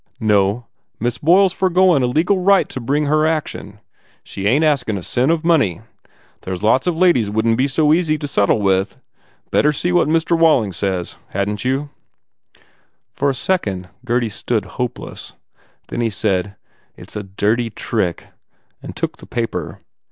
[0.19, 0.65] "No.
[0.99, 3.79] Miss Boyle s foregoin a legal right to bring her action.
[4.23, 5.81] She ain t askin a cent of money.
[6.41, 8.97] There s lots of ladies wouldn t be so easy to settle with.
[9.51, 10.35] Better see what Mr.
[10.35, 11.89] Wall ing says, hadn t you?"
[13.13, 15.33] For a second Gurdy stood hopeless.
[15.89, 16.55] Then he said,
[16.97, 18.25] "It s a dirty trick,"
[18.81, 19.81] and took the paper.